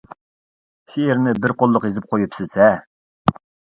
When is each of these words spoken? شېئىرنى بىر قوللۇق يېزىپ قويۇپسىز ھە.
شېئىرنى 0.93 1.35
بىر 1.45 1.53
قوللۇق 1.61 1.87
يېزىپ 1.89 2.09
قويۇپسىز 2.15 2.57
ھە. 2.65 2.71